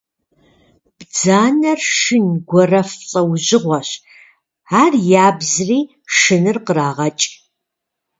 Бдзанэр 0.97 1.79
шын, 1.97 2.25
гуэрэф 2.49 2.89
лӏэужьыгъуэщ, 3.09 3.89
ар 4.83 4.93
ябзри 5.27 5.79
шыныр 6.17 6.57
кърагъэкӏ. 6.65 7.25